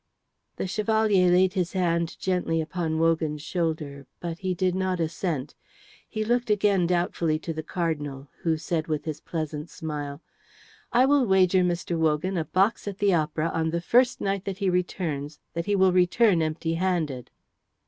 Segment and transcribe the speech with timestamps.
[0.55, 5.53] The Chevalier laid his hand gently upon Wogan's shoulder, but he did not assent.
[6.09, 10.23] He looked again doubtfully to the Cardinal, who said with his pleasant smile,
[10.91, 11.99] "I will wager Mr.
[11.99, 15.75] Wogan a box at the Opera on the first night that he returns, that he
[15.75, 17.29] will return empty handed."